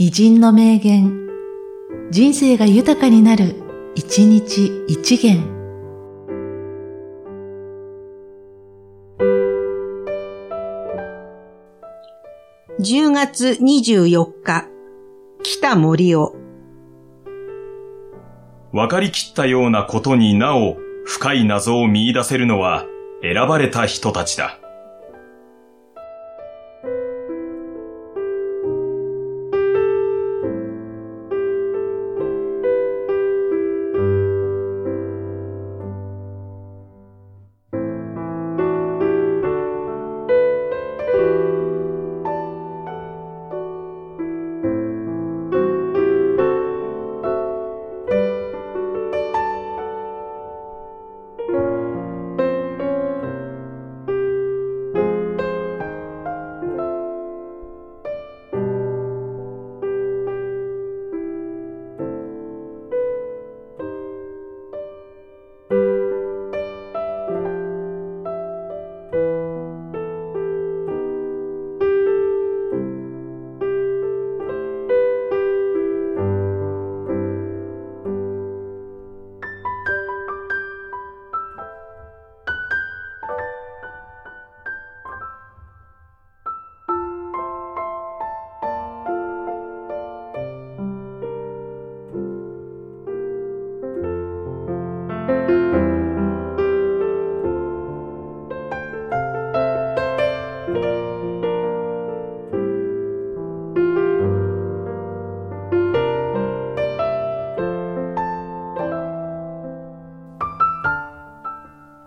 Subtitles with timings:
[0.00, 1.26] 偉人の名言、
[2.12, 3.56] 人生が豊かになる、
[3.96, 5.42] 一日一元。
[12.78, 14.68] 10月24日、
[15.42, 16.36] 北森尾。
[18.70, 20.76] 分かりきったようなことになお
[21.06, 22.84] 深い謎を見出せるのは
[23.20, 24.60] 選ばれた人たちだ。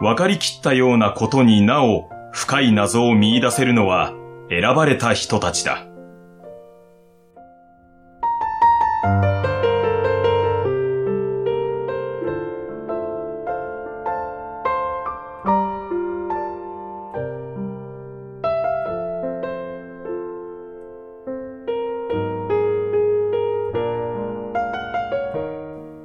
[0.00, 4.14] 分かりきったようなことになお深い謎を見出せるのは
[4.48, 5.86] 選ばれた人たちだ。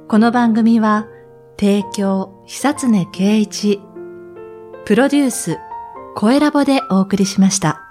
[0.08, 1.08] この番組は、
[1.58, 3.80] 提供、久常圭一、
[4.86, 5.58] プロデュース、
[6.14, 7.85] 声ラボでお送りしました。